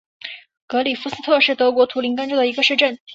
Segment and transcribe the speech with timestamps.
[0.65, 2.97] 格里夫斯特是德国图林根州的一个市镇。